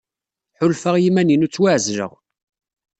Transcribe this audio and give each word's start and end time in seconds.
Ḥulfaɣ 0.59 0.95
i 0.97 1.01
yiman-inu 1.03 1.47
ttwaɛezleɣ. 1.49 2.11